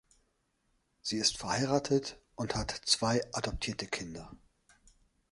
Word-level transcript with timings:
Sie 1.03 1.17
ist 1.19 1.37
verheiratet 1.37 2.19
und 2.33 2.55
hat 2.55 2.71
zwei 2.71 3.21
adoptierte 3.33 3.85
Kinder. 3.85 4.35